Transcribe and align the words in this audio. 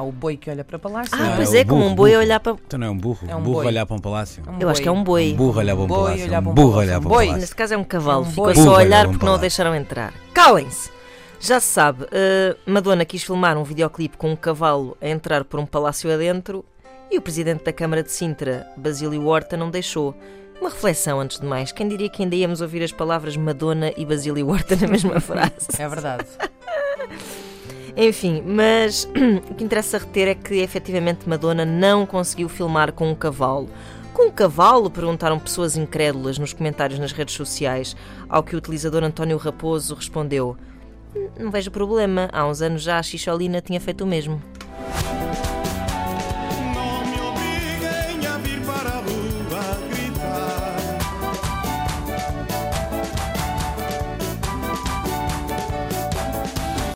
Há 0.00 0.02
o 0.02 0.10
boi 0.10 0.36
que 0.38 0.48
olha 0.50 0.64
para 0.64 0.76
o 0.76 0.80
palácio. 0.80 1.10
Ah, 1.14 1.18
Não, 1.18 1.36
pois 1.36 1.52
é 1.52 1.58
é, 1.60 1.64
como 1.64 1.80
burro, 1.82 1.92
um 1.92 1.94
boi 1.94 2.10
a 2.10 2.14
burro. 2.14 2.24
olhar 2.26 2.40
para. 2.40 2.52
Então 2.66 2.78
não 2.78 2.86
é 2.86 2.90
um 2.90 2.96
burro. 2.96 3.18
É 3.28 3.36
um 3.36 3.38
um 3.38 3.42
burro 3.42 3.54
boi. 3.56 3.66
olhar 3.66 3.84
para 3.86 3.96
um 3.96 3.98
palácio. 3.98 4.42
É 4.46 4.50
um 4.50 4.58
Eu 4.58 4.68
acho 4.70 4.80
que 4.82 4.88
é 4.88 4.90
um 4.90 4.96
Um 4.96 5.04
boi. 5.04 5.34
burro 5.34 5.58
olhar 5.58 5.74
para 5.76 5.84
um 5.84 5.86
boi 5.86 5.98
palácio. 6.04 6.24
olhar 6.24 6.40
para 6.42 6.48
Um 6.48 6.52
um 6.52 6.54
burro 6.54 6.78
olhar 6.78 6.98
Um 6.98 7.02
para 7.02 7.06
um 7.08 7.10
boi. 7.12 7.24
palácio. 7.26 7.40
Neste 7.40 7.54
caso 7.56 7.74
é 7.74 7.76
um 7.76 7.84
cavalo, 7.84 8.24
É 8.24 8.26
um 8.26 8.30
ficou 8.30 8.54
só 8.54 8.60
a 8.60 8.64
Burro, 8.64 8.76
olhar 8.76 9.00
olha, 9.00 9.08
porque 9.10 9.26
não 9.26 9.34
o 9.34 9.38
deixaram 9.38 9.74
entrar. 9.74 10.14
Calem-se! 10.32 10.90
Já 11.38 11.60
se 11.60 11.66
sabe, 11.66 12.06
eh, 12.12 12.56
Madonna 12.66 13.04
quis 13.04 13.22
filmar 13.22 13.56
um 13.58 13.64
videoclipe 13.64 14.16
com 14.16 14.30
um 14.30 14.36
cavalo 14.36 14.96
a 15.00 15.08
entrar 15.08 15.44
por 15.44 15.60
um 15.60 15.66
palácio 15.66 16.10
adentro 16.12 16.64
e 17.10 17.18
o 17.18 17.22
presidente 17.22 17.62
da 17.64 17.72
Câmara 17.72 18.02
de 18.02 18.10
Sintra, 18.10 18.66
Basílio 18.76 19.26
Horta, 19.26 19.56
não 19.56 19.70
deixou. 19.70 20.14
Uma 20.60 20.68
reflexão 20.70 21.18
antes 21.20 21.40
de 21.40 21.46
mais. 21.46 21.72
Quem 21.72 21.88
diria 21.88 22.08
que 22.10 22.22
ainda 22.22 22.36
íamos 22.36 22.60
ouvir 22.60 22.82
as 22.82 22.92
palavras 22.92 23.36
Madonna 23.36 23.92
e 23.96 24.04
Basílio 24.04 24.48
Horta 24.50 24.76
na 24.76 24.86
mesma 24.88 25.18
frase? 25.20 25.68
É 25.78 25.88
verdade. 25.88 26.26
Enfim, 27.96 28.42
mas 28.46 29.08
o 29.50 29.54
que 29.54 29.64
interessa 29.64 29.98
reter 29.98 30.28
é 30.28 30.34
que 30.34 30.56
efetivamente 30.56 31.28
Madonna 31.28 31.64
não 31.64 32.06
conseguiu 32.06 32.48
filmar 32.48 32.92
com 32.92 33.10
um 33.10 33.14
cavalo. 33.14 33.68
Com 34.12 34.28
um 34.28 34.30
cavalo? 34.30 34.90
Perguntaram 34.90 35.38
pessoas 35.38 35.76
incrédulas 35.76 36.38
nos 36.38 36.52
comentários 36.52 36.98
nas 36.98 37.12
redes 37.12 37.34
sociais, 37.34 37.96
ao 38.28 38.42
que 38.42 38.54
o 38.54 38.58
utilizador 38.58 39.02
António 39.04 39.36
Raposo 39.36 39.94
respondeu: 39.94 40.56
Não 41.38 41.50
vejo 41.50 41.70
problema, 41.70 42.28
há 42.32 42.46
uns 42.46 42.62
anos 42.62 42.82
já 42.82 42.98
a 42.98 43.02
Xixolina 43.02 43.60
tinha 43.60 43.80
feito 43.80 44.04
o 44.04 44.06
mesmo. 44.06 44.42